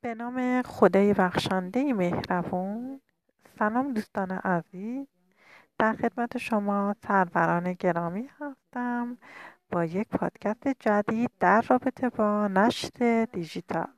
به 0.00 0.14
نام 0.14 0.62
خدای 0.62 1.14
بخشنده 1.14 1.92
مهربون 1.92 3.00
سلام 3.58 3.92
دوستان 3.92 4.30
عزیز. 4.30 5.06
در 5.78 5.92
خدمت 5.92 6.38
شما 6.38 6.94
سروران 7.06 7.72
گرامی 7.72 8.30
هستم. 8.40 9.18
با 9.70 9.84
یک 9.84 10.08
پادکست 10.08 10.68
جدید 10.80 11.30
در 11.40 11.60
رابطه 11.68 12.08
با 12.08 12.48
نشر 12.48 13.26
دیجیتال. 13.32 13.88